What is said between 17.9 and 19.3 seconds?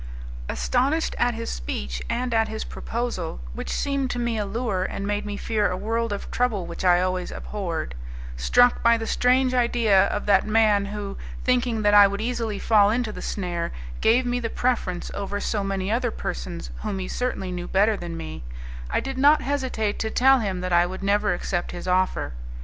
than me, I did